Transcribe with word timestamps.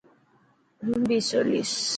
هون 0.85 1.01
بي 1.07 1.17
حصو 1.23 1.39
ليسن. 1.49 1.81